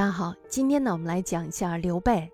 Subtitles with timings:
[0.00, 2.32] 大家好，今天呢，我们来讲一下刘备。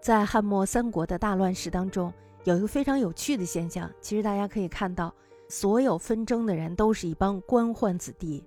[0.00, 2.10] 在汉末三国的大乱世当中，
[2.44, 3.90] 有一个非常有趣的现象。
[4.00, 5.14] 其实大家可以看到，
[5.50, 8.42] 所有纷争的人都是一帮官宦子弟。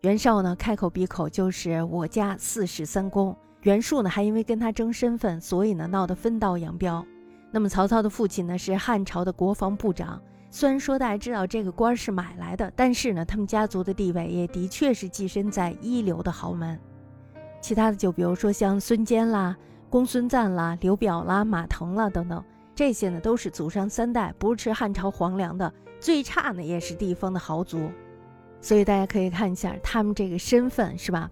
[0.00, 3.32] 袁绍呢，开口闭口就是我家四世三公；
[3.62, 7.06] 袁术呢，还因为跟他争身份，所以呢闹得分道扬镳。
[7.52, 10.20] 那么曹操的父亲呢，是汉朝的国防部长。
[10.50, 16.76] 虽然说大家知道这个官是买来的，但是呢，他们家族的地位也的确是跻身在一流的豪门。
[17.66, 19.56] 其他的就比如说像孙坚啦、
[19.90, 22.40] 公孙瓒啦、刘表啦、马腾啦等等，
[22.76, 27.90] 这些呢都是祖上三代不是吃汉朝皇粮的，最差呢也是地方的豪族。
[28.60, 31.28] 所以大家可以看一下他们这个身份是吧？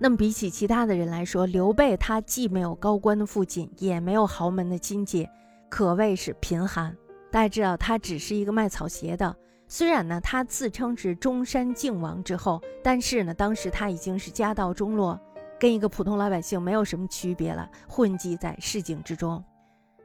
[0.00, 5.28] 那么比起其他的人来说，刘备他既没有高官的父亲，也没有豪门的亲戚，
[5.68, 6.92] 可谓是贫寒。
[7.30, 9.36] 大家知道他只是一个卖草鞋的，
[9.68, 15.16] 虽然呢他自称是中山靖王之后，但是呢当时他已经是家道中落。
[15.58, 19.42] 跟一个普通老百姓没有什么区别了，混迹在市井之中。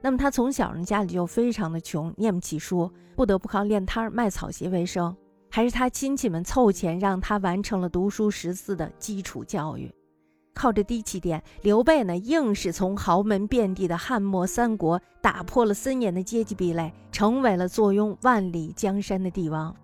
[0.02, 5.16] 那么他从小呢家里就非常的穷，念不起书，不得不靠练摊儿卖草鞋为生。
[5.50, 9.94] 还是他亲戚们凑钱让他完成了读书识字的基础教育。
[10.56, 19.76] 靠着低起点，刘备呢硬是从豪门遍地的汉末三国打破了森严的阶级壁垒，成为了坐拥万里江山的帝王。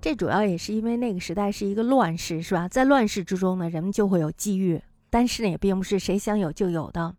[0.00, 2.68] 这主要也是因为那个时代是一个乱世，是吧？
[2.68, 4.80] 在乱世之中呢，人们就会有机遇。
[5.16, 7.14] 但是呢，也并不是谁想有就有的。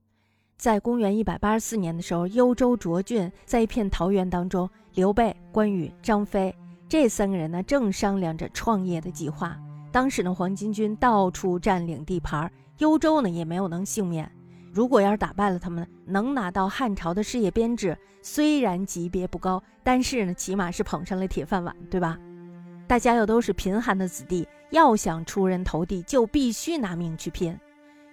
[0.56, 6.56] 在公元一百八十四年的时候，幽州涿郡在一片桃园当中，刘备、关羽、张飞
[6.88, 9.58] 这三个人呢，正商量着创业的计划。
[9.92, 14.32] 当时呢，黄巾军到处占领地盘，幽州呢也没有能幸免。
[14.72, 22.16] 如果要是打败了他们，能拿到汉朝的事业编制，虽然级别不高，但是呢，起码是捧上了铁饭碗，对吧？
[22.86, 27.58] 大家又都是贫寒的子弟，要想出人头地，就必须拿命去拼。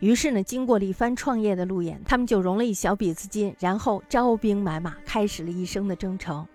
[0.00, 6.47] 于是呢，经过了一番创业的路演，他们就融了一小笔资金，然后招兵买马，开始了一生的征程。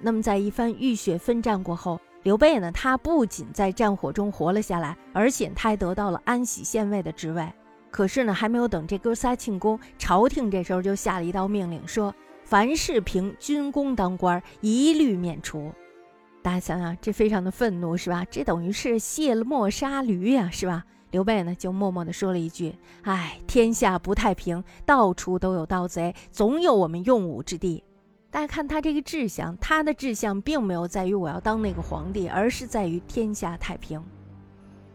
[0.00, 7.50] 那么，在一番浴血奋战过后，刘备呢，他不仅在战火中活了下来，而且他还得到了安喜县尉的职位。
[7.90, 12.14] 可是呢，还没有等这哥仨庆功，朝廷这时候就下了一道命令，说
[12.44, 15.72] 凡是凭军功当官，一律免除。
[16.42, 18.24] 大家想想，这非常的愤怒，是吧？
[18.30, 20.84] 这等于是卸了磨杀驴呀，是吧？
[21.10, 27.82] 刘备呢，就默默地说了一句：“哎，天下不太平，到处都有盗贼，总有我们用武之地。”
[28.30, 34.02] 大家看他这个志向，他的志向并没有在于我要当那个皇帝，而是在于天下太平。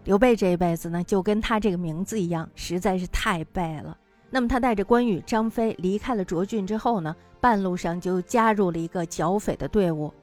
[0.04, 3.98] 刘备这一辈子呢，就跟他这个名字一样，实在是太背了。
[4.30, 10.14] 那么他带着关羽、张飞离开了涿郡之后呢，半路上就加入了一个剿匪的队伍，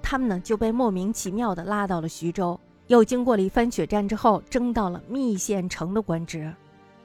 [0.00, 2.58] 他们呢就被莫名其妙地拉到了徐州。
[2.88, 6.52] 又经过了一番血战之后，争到了密县城的官职。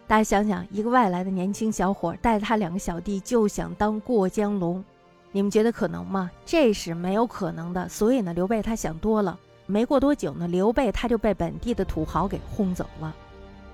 [0.07, 4.83] 大家想想，一个外来的年轻小伙带着他两个小弟就想当过江龙，
[5.31, 6.29] 你们觉得可能吗？
[6.45, 7.87] 这是没有可能的。
[7.89, 9.39] 所以呢，刘备他想多了。
[9.65, 13.15] 没过多久呢，刘备他就被本地的土豪给轰走了。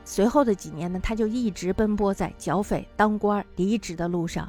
[0.05, 4.47] 随后的几年呢，他就一直奔波在剿匪、当官、离职的路上。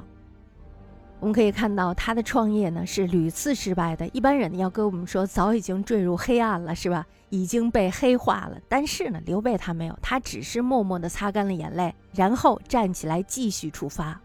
[1.20, 4.06] 我们可以看到他的创业呢是屡次失败的。
[4.08, 7.04] 一般人要跟我们说早已经坠入黑暗了，是吧？
[7.28, 8.56] 已经被黑化了。
[8.68, 14.18] 但是呢，刘备他没有，他只是默默地擦干了眼泪，然后站起来继续出发。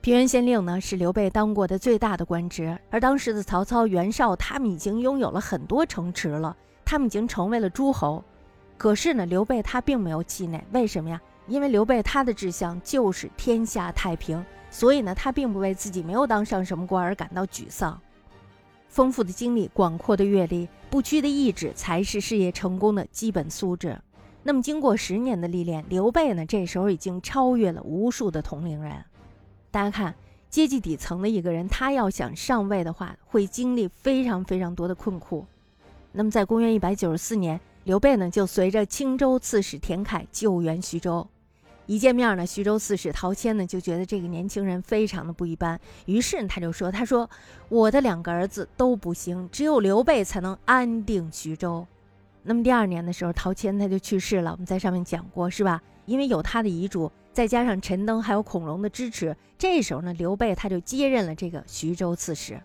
[0.00, 8.22] 平原县令呢是刘备当过的最大的官职，而当时的曹操、袁绍他们已经拥有了很多城池了，他们已经成为了诸侯。
[8.78, 11.20] 可是呢，刘备他并没有气馁，为什么呀？
[11.48, 14.44] 因为刘备他的志向就是天下太平。
[14.76, 17.98] 所以呢，他并不为自己没有当上什么官而感到沮丧。
[18.90, 23.98] 丰富的经历、广阔的阅历、不屈的意志，才是事业成功的基本素质。
[24.42, 29.02] 那么，经过十年的历练，刘备呢，这时候已经超越了无数的同龄人。
[29.70, 30.14] 大家看，
[30.50, 35.46] 阶级底层的一个人，他要想上位的话，会经历非常非常多的困苦。
[36.12, 41.26] 那么，在公元一百九十四年，刘备呢，就随着青州刺史田凯救援徐州。
[41.86, 47.30] 一见面呢，徐州刺史陶谦呢就觉得这个年轻人非常的不一般，于是他就说：“他说
[47.68, 51.86] 我的两个儿子都不行，只有刘备才能安定徐州。”
[52.42, 54.50] 那么第二年的时候，陶谦他就去世了。
[54.50, 55.80] 我们在上面讲过，是吧？
[56.06, 62.60] 因为有他的遗嘱，再加上陈登还有孔融的支持，这时候呢，刘备他就接任了这个徐州刺史。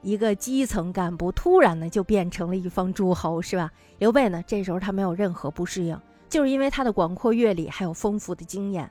[0.00, 3.70] 一个基层干部突然呢就变成了一方诸侯，是吧？
[3.98, 5.98] 刘备呢这时候他没有任何不适应。
[6.32, 8.90] 就是因为他的广阔阅历，还有丰富的经验，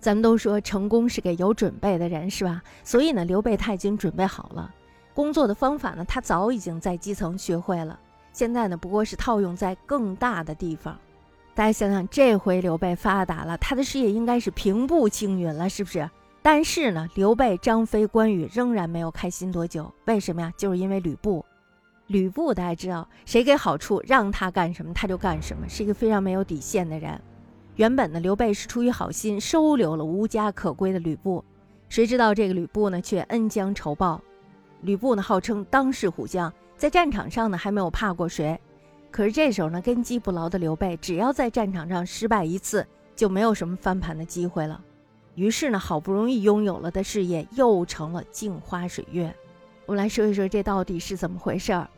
[0.00, 2.60] 咱们都说成功是给有准备的人，是吧？
[2.82, 4.68] 所以呢，刘备他已经准备好了
[5.14, 7.96] 工作的方法呢，他早已经在基层学会了，
[8.32, 10.98] 现在呢，不过是套用在更大的地方。
[11.54, 16.10] 大家想想，这回刘备发达了，他的事业应该是平步青云了，是不是？
[16.42, 19.88] 但是呢，刘备、张飞、关羽仍然没有开心多久。
[20.06, 20.52] 为什么呀？
[20.56, 21.44] 就是因为吕布。
[22.12, 27.18] 吕布大家知道，谁给好处，让他干什么他就干什么，是一个非常没有底线的人。
[27.76, 31.42] 原本呢，刘备是出于好心收留了无家可归的吕布，
[31.88, 34.20] 谁知道这个吕布呢却恩将仇报。
[34.82, 38.60] 吕布呢号称当世虎将，在战场上呢还没有怕过谁。
[39.10, 42.86] 可是这时候呢，根基不牢的刘备，只要在战场上失败一次，
[43.16, 44.78] 就没有什么翻盘的机会了。
[45.34, 49.34] 于是呢，好不容易拥有了的事业又成了镜花水月。
[49.86, 51.88] 我们来说一说这到底是怎么回事儿。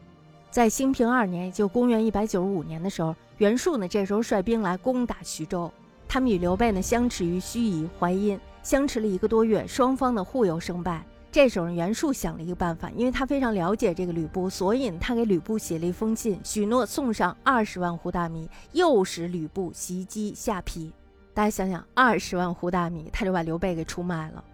[0.55, 5.69] 在兴平二年，也就公元一百九十五年的时候，袁术呢这时候率兵来攻打徐州。
[6.06, 11.05] 他们与刘备呢相持于盱眙、淮阴，相持了一个多月，双方呢互有胜败。
[11.33, 20.93] 这时候袁术想了一个办法，因为他非常了解这个吕布，所以他给吕布写了一封信，许诺送上二十万斛大米，诱使吕布袭击下邳。
[21.35, 24.45] 大家想想，二十万斛大米，他就把刘备给出卖了。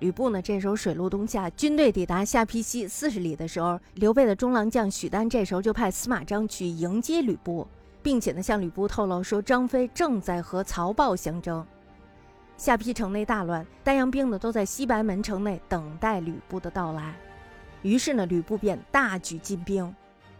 [0.00, 7.68] 吕布呢，这时候水陆东下，军队抵达下邳西四十里的时候，刘备的中郎将许丹这时候就派司马张去迎接吕布，
[8.02, 11.64] 并且呢向吕布透露说，张飞正在和曹豹相争，
[12.56, 17.14] 下邳城内大乱，丹阳兵呢都在西白门城内等待吕布的到来。
[17.82, 19.94] 于是呢，吕布便大举进兵。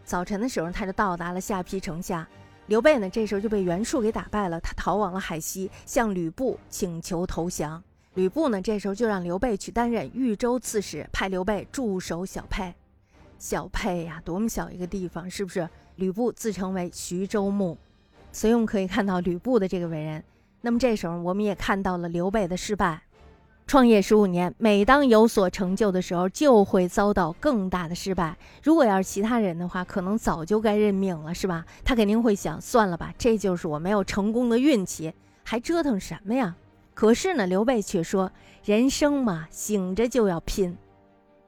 [0.04, 2.26] 早晨的时候，他就到达了下邳城下。
[2.66, 7.82] 刘备呢，这时候就被袁术给打败了，他逃往了海西，向吕布请求投降。
[8.14, 12.74] 吕布呢，这时候就让刘备去担任豫州刺史，派刘备驻守小沛。
[13.38, 15.68] 小沛呀，多么小一个地方，是不是？
[15.94, 17.78] 吕布自称为徐州牧，
[18.32, 20.22] 所以我们可以看到吕布的这个为人。
[20.62, 23.02] 那么这时候，我们也看到了刘备的失败。
[23.66, 28.36] 创业十五年，每当有所成就的时候，就会遭到更大的失败。
[28.64, 31.64] 如果要是其他人的话，可能早就该认命了，是吧？
[31.84, 35.14] 他肯定会想，算了吧，这就是我没有成功的运气，
[35.44, 36.56] 还折腾什么呀？
[36.94, 38.30] 可是呢，刘备却说
[38.64, 40.76] ：“人生嘛，醒着就要拼。”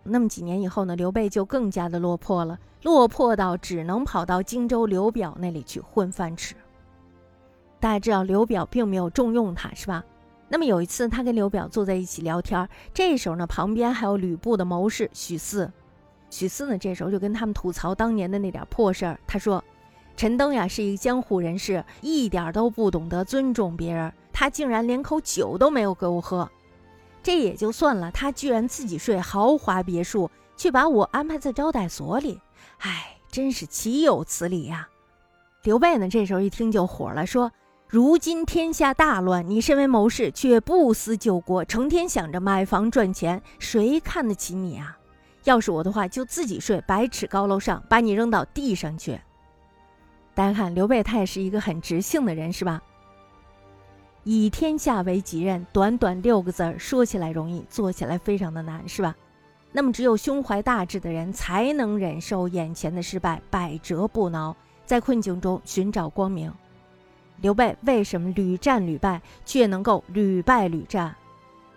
[0.04, 6.54] 那么几年以后呢，刘备就更加的落魄了，落魄到只能跑到荆州刘表那里去混饭吃。
[7.78, 10.04] 大家知道，刘表并没有重用他，是吧？
[10.48, 15.70] 那么有一次，他跟刘表坐在一起聊天，这时候呢，旁边还有吕布的谋士许四。
[16.30, 19.20] 许四呢，这时候就跟他们吐槽当年的那点破事儿。
[19.26, 19.62] 他说
[20.16, 26.50] ：“陈登呀，是一个江湖人士，一点都不懂得尊重别人。”他竟然连口酒都没有给我喝，
[27.23, 32.40] 这也就算了，他居然自己睡豪华别墅，却把我安排在招待所里，
[32.79, 34.88] 哎，真是岂有此理呀！
[35.62, 37.52] 刘备呢，这时候一听就火了，说
[37.87, 44.99] ：“如今天下大乱，你身为谋士却不思救国，成天想着买房赚钱，谁看得起你啊？
[45.44, 49.20] 要是我的话，就自己睡百尺高楼上，把你扔到地上去。”
[50.35, 52.82] 大家看，刘备他也是一个很直性的人，是吧？
[54.24, 59.14] 以天下为己任，短短六个字儿，说起来容易，做起来非常的难，是吧？
[59.72, 64.54] 那么，只有胸怀大志的人，才能忍受眼前的失败，百折不挠，
[64.84, 66.52] 在困境中寻找光明。
[67.40, 71.16] 刘备为什么屡战屡败，却能够屡败屡战？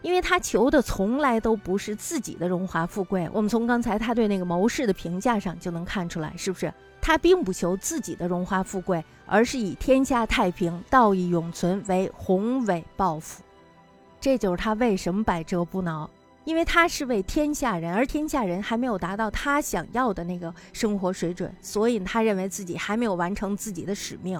[0.06, 3.28] 因为他求的从来都不是自己的荣华富贵。
[3.34, 6.72] 我们从刚才他对那个谋士的评价上就能看出来，是不是？
[7.02, 13.42] 他并不求自己的荣华富贵，而是以天下太平、道义永存为宏伟抱负。
[14.22, 16.08] 这就是他为什么百折不挠，
[16.44, 24.40] 因为他是为天下人，而天下人还没有达到他想要的那个生活水准，所以他认为自己还没有完成自己的使命。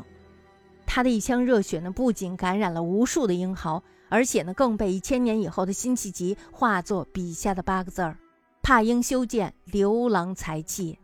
[0.86, 8.18] 他的一腔热血呢，不仅感染了无数的英豪，而且呢，更被一千年以后的辛弃疾化作笔下的八个字儿
[8.62, 10.98] ：“怕应修建刘郎才气。”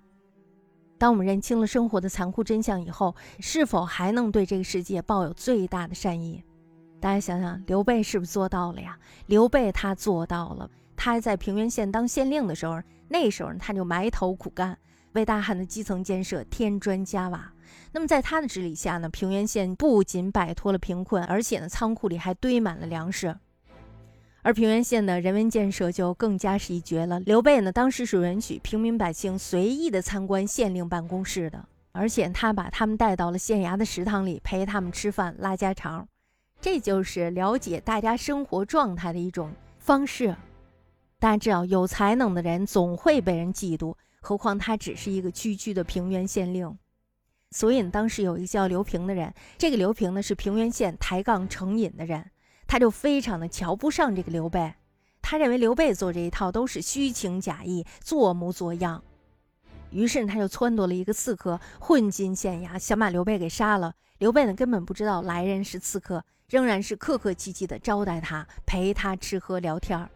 [0.98, 6.44] 当我们认清了生活的残酷真相以后，是否还能对这个世界抱有最大的善意？
[7.00, 8.96] 大家想想，刘备是不是做到了呀？
[9.26, 10.70] 刘备他做到了。
[10.96, 12.80] 他还在平原县当县令的时候，
[13.12, 14.78] 那时候呢他就埋头苦干，
[15.12, 17.52] 为大汉的基层建设添砖加瓦。
[17.92, 23.36] 那么在他的治理下呢，平原县不仅摆脱了贫困，而且呢，仓库里还堆满了粮食。
[24.44, 27.20] 而平原县的人文建设就更加是一绝了。
[27.20, 36.08] 刘备呢，当时是允许平民百姓随意的参观县令办公室的，而且他把他们带到了县衙的食堂里陪他们吃饭拉家常，
[36.60, 40.36] 这就是了解大家生活状态的一种方式。
[41.22, 46.76] 大家知道，有才能的人总会被人嫉妒，何况他只是一个区区的平原县令。
[47.52, 52.32] 所以当时有一个叫刘平的人，这个刘平呢是平原县抬杠成瘾的人。
[52.66, 54.74] 他就非常的瞧不上这个刘备，
[55.22, 59.04] 他认为刘备做这一套都是虚情假意、做模作样。
[59.92, 63.94] 于是他就撺掇了一个刺客混进县衙，想把刘备给杀了。
[64.18, 70.10] 刘备呢根本不知道来人是刺客，仍然是客客气气的招待他，陪他吃喝聊天儿。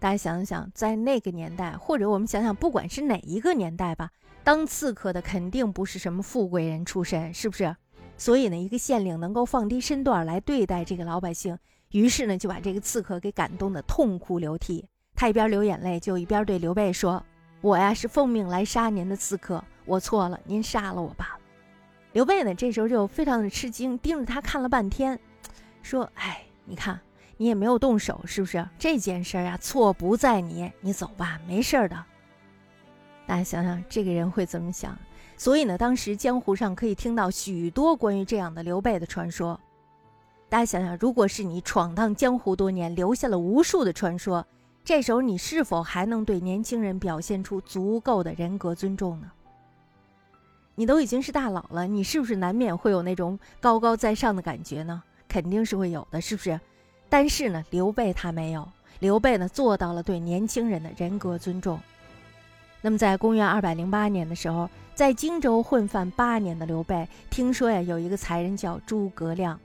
[0.00, 4.10] 大家想想，在那个年代，或者我们想想，不管是哪一个年代吧，
[4.42, 7.76] 当刺客的肯定不是什么富贵人出身，是不是？
[8.16, 11.58] 所以呢，一个县令能够放低身段来对待这个老百姓，
[11.90, 14.86] 于是呢，就把这个刺客给感动的痛哭流涕。
[15.14, 17.22] 他一边流眼泪，就一边对刘备说
[17.60, 21.38] ：“我呀，是奉命来杀您的刺客，我错了，您杀了我吧。”
[22.12, 25.20] 刘备呢，这时候就非常的吃惊，盯着他看了半天，
[25.82, 26.98] 说：“哎，你看
[27.40, 28.68] 你也没有动手，是不是？
[28.78, 31.96] 这件事儿啊，错不在你，你走吧，没事儿的。”
[33.26, 34.94] 大家想想，这个人会怎么想？
[35.38, 39.58] 所以呢，当时江湖上可以听到许多关于这样的刘备的传说。
[40.50, 44.46] 大家想想，如果是你闯荡江湖多年，留下了无数的传说，
[44.84, 49.32] 这时候你是否还能对年轻人表现出足够的人格尊重呢？
[50.74, 55.02] 你都已经是大佬了，你是不是难免会有那种高高在上的感觉呢？
[55.26, 56.60] 肯定是会有的，是不是？
[57.10, 58.66] 但是呢，刘备他没有，
[59.00, 61.78] 刘备呢做到了对年轻人的人格尊重。
[62.80, 69.58] 那么在公元二百零八年的时候，在荆州混饭八年的刘备，听说呀有一个才人叫诸葛亮。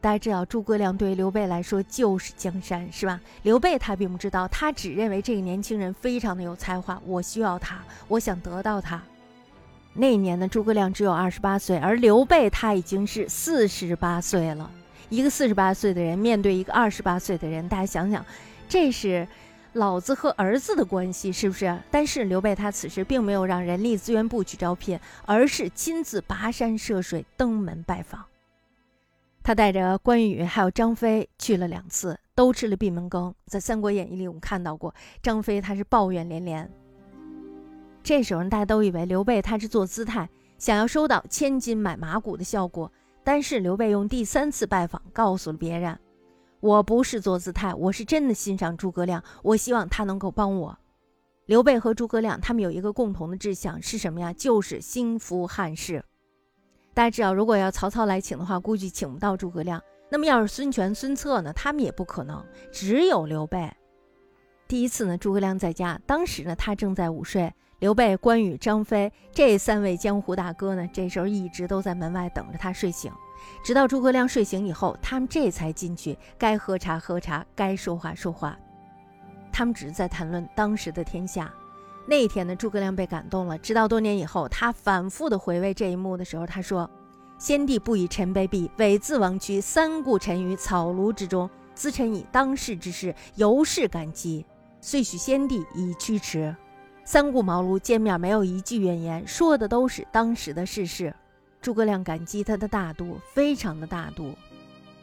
[0.00, 3.20] 大家知道，诸葛亮对刘备来说就是江山，是吧？
[3.42, 9.02] 刘备他并不知道，他只认为这个年轻人非常的有才华，我需要他，我想得到他。
[9.92, 14.70] 那年呢，诸葛亮只有二十八岁，而刘备他已经是四十八岁了。
[15.10, 18.24] 一个四十八岁的人面对一个二十八岁的人，大家想想，
[18.68, 19.26] 这是
[19.72, 21.76] 老子和儿子的关系，是不是？
[21.90, 28.24] 但是刘备他此时并没有让人力资源部去招聘，而是亲自跋山涉水登门拜访。
[29.42, 33.34] 他带着关羽还有张飞去了两次，都吃了闭门羹。
[33.46, 36.70] 在《三国演义》里，我们看到过张飞他是抱怨连连。
[38.02, 42.92] 这时候大家都以为刘备他是做姿态，想要收到千金买马骨的效果。
[43.22, 45.98] 但是刘备用第三次拜访告诉了别人
[46.60, 50.78] ：“我不是做姿态，我是真的欣赏诸葛亮，我希望他能够帮我。”
[51.46, 54.32] 刘备和诸葛亮他们有一个共同的志向是什么呀？
[54.32, 56.04] 就是兴复汉室。
[56.94, 59.82] 大家知道，如果要曹操来请的话，估计请不到诸葛亮。
[60.08, 61.52] 那么要是孙权、孙策呢？
[61.52, 63.70] 他们也不可能，只有刘备。
[64.66, 67.52] 第一次呢，诸葛亮在家，当时呢他正在午睡。
[67.80, 73.10] 刘备、关羽、张飞这三位江湖大哥呢，这时候一直都在门外等着他睡醒，
[73.64, 78.54] 直到诸葛亮睡醒以后，他们这才进去，该喝茶喝茶，该说话说话。
[79.50, 81.50] 他们只是在谈论当时的天下。
[82.06, 86.88] 那一天呢，诸葛亮被感动了，直到多年以后，他反复的回味这一幕的时候，他说
[87.40, 94.44] ：“先帝不以臣卑鄙，猥自枉屈，三顾臣于草庐之中，咨臣以当世之事，由是感激，
[94.82, 96.54] 遂许先帝以驱驰。”
[97.10, 101.12] 三顾茅庐见面没有一句怨言，说的都是当时的世事。
[101.60, 104.32] 诸葛亮感激他的大度，非常的大度。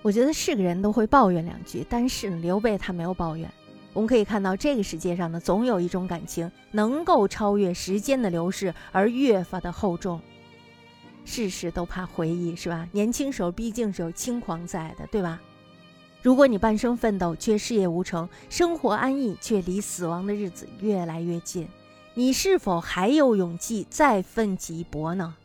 [0.01, 3.51] 我觉得是个人都会抱怨两句，但是刘备他没有抱怨。
[3.91, 10.21] 我们可以看到，这个世界上呢，总有一种感情能够超越时间的流逝而越发的厚重。
[11.25, 12.87] 事事都怕回忆，是吧？
[12.93, 15.41] 年轻时候毕竟是有轻狂在的，对吧？
[16.21, 21.67] 如果你半生奋斗却事业无成，生活安逸却离死亡的日子越来越近。
[22.17, 25.35] 你是否还有勇气再奋起搏呢？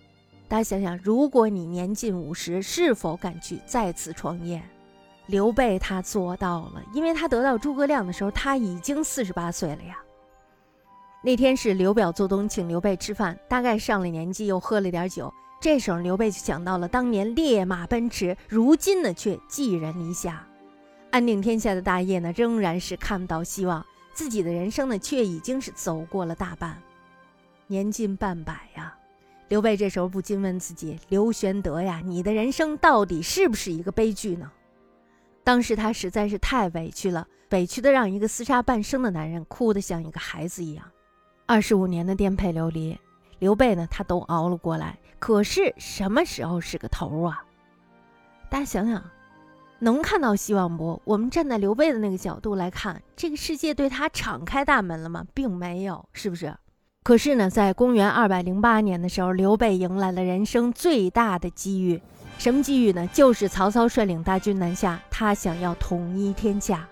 [0.49, 4.63] 大家想想，如果你年近五十，是否敢去再次创业？
[5.27, 9.99] 刘备他做到了，因为他得到诸葛亮的时候，他已经四十八岁了呀。
[11.23, 15.31] 那天是刘表做东请刘备吃饭，大概上了年纪，又喝了点酒。
[15.61, 20.49] 这时候刘备就想到了当年烈马奔驰，如今呢却寄人篱下，
[21.11, 23.85] 安定天下的大业呢仍然是看不到希望。
[24.13, 26.81] 自己的人生呢，却已经是走过了大半，
[27.67, 28.95] 年近半百呀。
[29.49, 34.51] 刘备这时候不禁问自己：“刘玄德呀，你的人生到底是不是一个悲剧呢？”
[35.45, 40.85] 当时他实在是太委屈了，委屈的让一个厮杀半生的男人哭得像一个孩子一样。
[41.45, 42.99] 二十五年的颠沛流离，
[43.41, 44.99] 刘备呢，他都熬了过来。
[45.19, 47.45] 可是什么时候是个头啊？
[48.49, 49.03] 大家想想。
[49.83, 51.03] 能看到希望不？
[51.03, 55.27] 我们站在刘备的那个角度来看，这个世界对他敞开大门了吗？
[55.35, 56.55] 并没有，是不是？
[57.03, 62.01] 可是呢，在公元二百零八年的时候，刘备迎来了人生最大的机遇。
[62.39, 63.09] 什么机遇呢？
[63.13, 66.87] 就是曹操率领大军南下，他想要统一天下。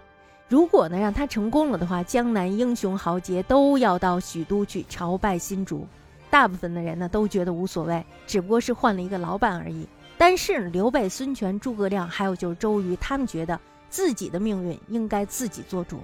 [0.49, 5.87] 如果呢让他成功了的话，江南英雄豪杰都要到许都去朝拜新主。
[6.28, 9.87] 大部分的人呢都觉得无所谓，只不过是换了一个老板而已。
[10.20, 13.58] 但是刘备、孙权、诸葛亮，还有就是周瑜，他们觉得
[13.88, 16.00] 自己的命运应该自己做主，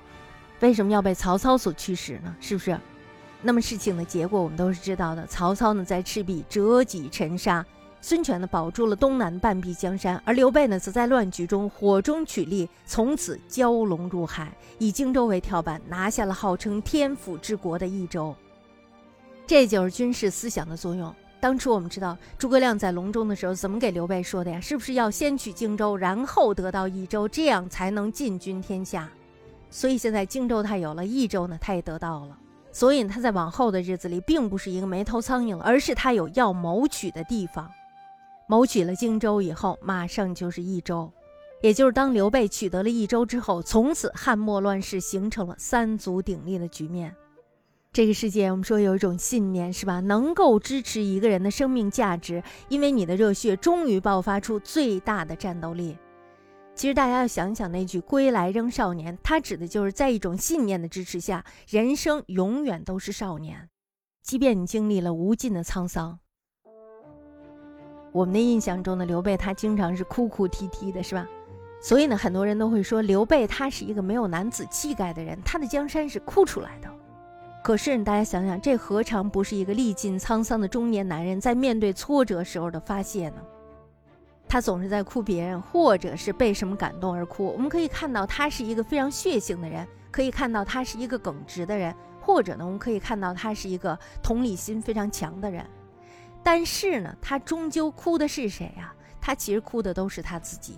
[0.60, 2.34] 为什么要被曹操所驱使呢？
[2.40, 2.80] 是不是？
[3.42, 5.26] 那么事情的结果我们都是知道的。
[5.26, 7.62] 曹操呢，在赤壁折戟沉沙，
[8.00, 18.34] 孙权呢保住了东南半壁江山，而刘备呢则在乱局中火中取栗，从此蛟龙入海，以荆州为跳板，拿下了号称天府之国的益州。
[19.46, 21.14] 这就是军事思想的作用。
[21.38, 24.60] 当初我们知道诸葛亮在隆中的时候怎么给刘备说的呀？
[24.60, 29.08] 是不是要先取荆州，然后得到益州，这样才能进军天下？
[29.70, 32.38] 所以现在荆州他有了，益州呢他也得到了。
[32.72, 37.70] 所以他在往后的日子里，并不是一个没头苍蝇，而是他有要谋取的地方。
[38.48, 41.10] 谋取了荆州以后，马上就是益州，
[41.62, 47.14] 也就是当刘备取得了益州之后，从此汉末乱世形成了三足鼎立的局面。
[47.96, 50.00] 这个世界，我们说有一种信念，是吧？
[50.00, 55.96] 能够支持一个人的生命价值，因为你的热血终于爆发出最大的战斗力。
[56.74, 63.70] 其实大家要想想那句“归来仍少年”，它指的就是在一种信念的支持下，人生永远都是少年，
[64.22, 66.18] 即便你经历了无尽的沧桑。
[68.12, 71.26] 我们的印象中的刘备，他经常是哭哭啼啼的，是吧？
[71.80, 76.90] 所以呢，很多人都会说刘备他是一个没有男子气概的人，他的江山是哭出来的。
[77.66, 83.42] 可是大家想想，这何尝不是一个历尽沧桑的中年男人在面对挫折时候的发泄呢？
[84.46, 87.48] 他总是在哭别人，或者是被什么感动而哭。
[87.48, 95.66] 我们可以看到他是一个非常血性的人，可以看到他是一个耿直的人，或者呢，我们可以看到他是一个同理心非常强的人。
[96.44, 98.94] 但是呢，他终究哭的是谁呀？
[99.20, 100.76] 他其实哭的都是他自己。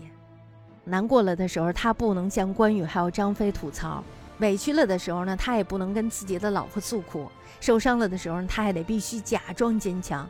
[0.84, 4.02] 难过了的时候，他不能向关羽还有张飞吐槽；
[4.38, 7.30] 委屈了的时候呢，他也不能跟自己的老婆诉苦；
[7.60, 10.28] 受伤了的时候，他还得必须假装坚强。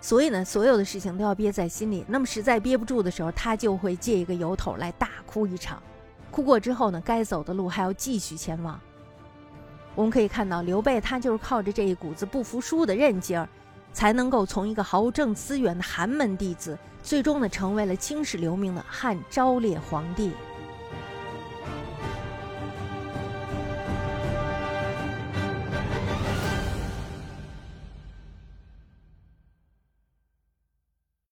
[0.00, 2.04] 所以呢，所有的事情都要憋在心里。
[2.08, 5.80] 那么实在憋不住的时候，他就会借一个由头来大哭一场。
[6.32, 8.80] 哭过之后呢，该走的路还要继续前往。
[9.94, 13.48] 我们可以看到，刘备他就是靠着这一股子不服输的韧劲儿，
[13.92, 20.32] 才能够从一个毫无正资源的寒门弟子，最终呢成为了青史留名的汉昭烈皇帝。